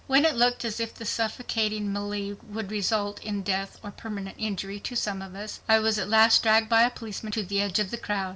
When 0.07 0.25
it 0.25 0.33
looked 0.33 0.65
as 0.65 0.79
if 0.79 0.95
the 0.95 1.05
suffocating 1.05 1.93
melee 1.93 2.33
would 2.41 2.71
result 2.71 3.21
in 3.23 3.37
the 3.37 3.43
death 3.43 3.77
or 3.83 3.91
permanent 3.91 4.35
injury 4.39 4.79
to 4.79 4.95
some 4.95 5.21
of 5.21 5.35
us, 5.35 5.59
I 5.69 5.77
was 5.77 5.99
at 5.99 6.09
last 6.09 6.41
dragged 6.41 6.69
by 6.69 6.81
a 6.81 6.89
policeman 6.89 7.33
to 7.33 7.43
the 7.43 7.61
edge 7.61 7.77
of 7.77 7.91
the 7.91 7.97
crowd. 7.99 8.29